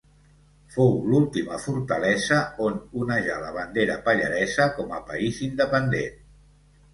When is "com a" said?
4.79-5.03